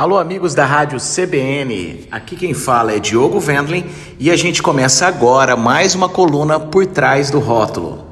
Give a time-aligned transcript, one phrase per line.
[0.00, 2.06] Alô, amigos da Rádio CBN.
[2.10, 3.84] Aqui quem fala é Diogo Wendling
[4.18, 8.06] e a gente começa agora mais uma coluna por trás do rótulo.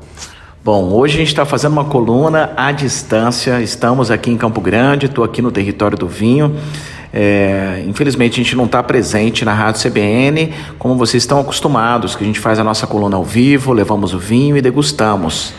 [0.62, 3.62] Bom, hoje a gente está fazendo uma coluna à distância.
[3.62, 6.54] Estamos aqui em Campo Grande, estou aqui no território do vinho.
[7.11, 12.23] É, infelizmente a gente não está presente na Rádio CBN, como vocês estão acostumados, que
[12.23, 15.55] a gente faz a nossa coluna ao vivo, levamos o vinho e degustamos.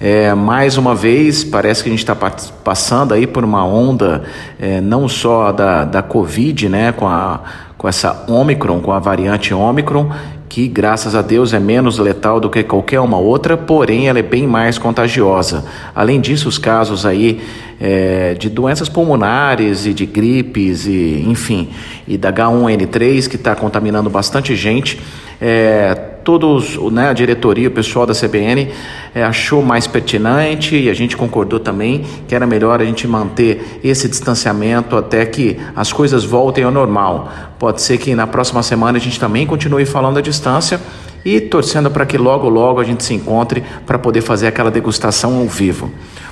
[0.00, 4.22] É, mais uma vez, parece que a gente está passando aí por uma onda
[4.58, 7.40] é, não só da, da Covid, né, com, a,
[7.76, 10.10] com essa Omicron, com a variante Omicron,
[10.48, 14.22] que graças a Deus é menos letal do que qualquer uma outra, porém ela é
[14.22, 15.66] bem mais contagiosa.
[15.94, 17.40] Além disso, os casos aí
[17.78, 21.68] é, de doenças pulmonares e de gripes e enfim,
[22.08, 24.98] e da H1N3 que está contaminando bastante gente,
[25.40, 28.68] é, todos, né, a diretoria, o pessoal da CBN
[29.14, 33.80] é, achou mais pertinente e a gente concordou também que era melhor a gente manter
[33.82, 37.30] esse distanciamento até que as coisas voltem ao normal.
[37.58, 40.80] Pode ser que na próxima semana a gente também continue falando à distância
[41.24, 45.38] e torcendo para que logo logo a gente se encontre para poder fazer aquela degustação
[45.38, 45.90] ao vivo.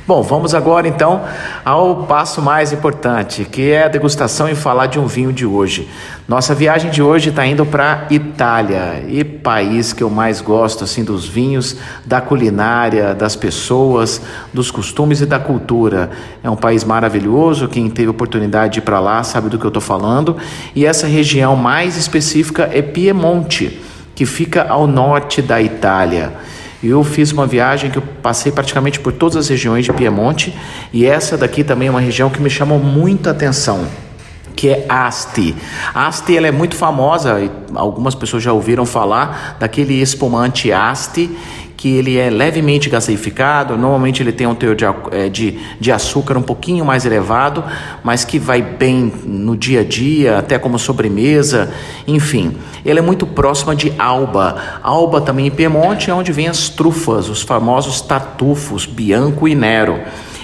[0.08, 1.22] Bom, vamos agora então
[1.62, 5.86] ao passo mais importante, que é a degustação e falar de um vinho de hoje.
[6.26, 11.04] Nossa viagem de hoje está indo para Itália, e país que eu mais gosto assim
[11.04, 16.08] dos vinhos, da culinária, das pessoas, dos costumes e da cultura.
[16.42, 17.68] É um país maravilhoso.
[17.68, 20.38] Quem teve oportunidade de ir para lá sabe do que eu estou falando.
[20.74, 23.78] E essa região mais específica é Piemonte,
[24.18, 26.32] que fica ao norte da Itália.
[26.82, 30.52] Eu fiz uma viagem que eu passei praticamente por todas as regiões de Piemonte
[30.92, 33.86] e essa daqui também é uma região que me chamou muita atenção
[34.56, 35.54] que é Asti.
[35.94, 41.30] Asti ela é muito famosa, algumas pessoas já ouviram falar daquele espumante Asti,
[41.78, 46.36] que ele é levemente gaseificado, normalmente ele tem um teor de, é, de, de, açúcar
[46.36, 47.62] um pouquinho mais elevado,
[48.02, 51.72] mas que vai bem no dia a dia, até como sobremesa,
[52.04, 52.56] enfim.
[52.84, 54.56] Ele é muito próxima de Alba.
[54.82, 60.00] Alba também em Piemonte é onde vem as trufas, os famosos tartufos, Bianco e Nero.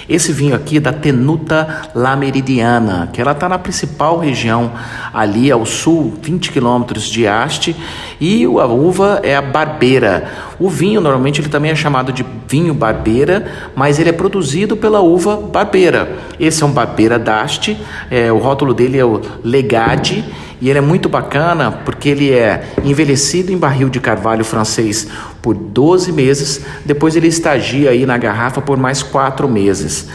[0.07, 4.71] Esse vinho aqui é da Tenuta La Meridiana, que ela está na principal região
[5.11, 7.75] ali ao sul, 20 quilômetros de Haste,
[8.21, 10.29] e a uva é a Barbeira.
[10.59, 15.01] O vinho normalmente ele também é chamado de vinho Barbeira, mas ele é produzido pela
[15.01, 16.17] uva Barbeira.
[16.39, 17.75] Esse é um Barbeira d'Aste,
[18.11, 20.23] é, o rótulo dele é o Legade
[20.61, 25.07] e ele é muito bacana porque ele é envelhecido em barril de carvalho francês
[25.41, 30.07] por 12 meses, depois ele estagia aí na garrafa por mais 4 meses.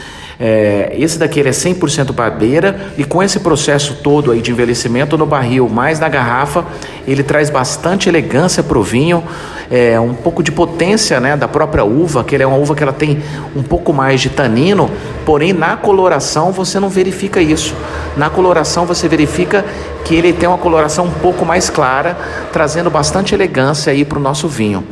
[0.43, 5.15] É, esse daqui ele é 100% barbeira e com esse processo todo aí de envelhecimento
[5.15, 6.65] no barril mais na garrafa,
[7.07, 9.23] ele traz bastante elegância para o vinho,
[9.69, 12.81] é, um pouco de potência né, da própria uva, que ele é uma uva que
[12.81, 13.21] ela tem
[13.55, 14.89] um pouco mais de tanino,
[15.27, 17.75] porém na coloração você não verifica isso.
[18.17, 19.63] Na coloração você verifica
[20.03, 22.17] que ele tem uma coloração um pouco mais clara,
[22.51, 24.83] trazendo bastante elegância aí para o nosso vinho.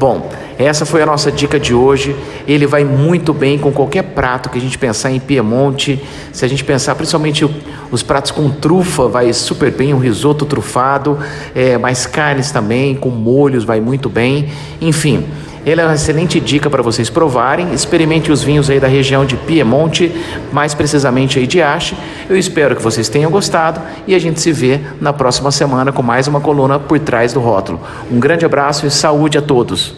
[0.00, 2.16] Bom, essa foi a nossa dica de hoje.
[2.48, 6.02] Ele vai muito bem com qualquer prato que a gente pensar em Piemonte.
[6.32, 7.46] Se a gente pensar principalmente
[7.90, 9.92] os pratos com trufa, vai super bem.
[9.92, 11.18] O risoto trufado,
[11.54, 14.48] é, mais carnes também, com molhos, vai muito bem.
[14.80, 15.26] Enfim.
[15.64, 17.72] Ele é uma excelente dica para vocês provarem.
[17.72, 20.12] Experimente os vinhos aí da região de Piemonte,
[20.52, 21.96] mais precisamente aí de Ache.
[22.28, 26.02] Eu espero que vocês tenham gostado e a gente se vê na próxima semana com
[26.02, 27.80] mais uma coluna por trás do rótulo.
[28.10, 29.94] Um grande abraço e saúde a todos.